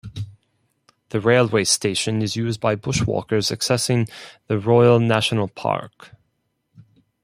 [1.09, 4.09] The railway station is used by bushwalkers accessing
[4.47, 6.15] the Royal National Park.